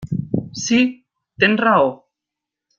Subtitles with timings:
[0.61, 0.79] Sí,
[1.45, 1.95] tens raó.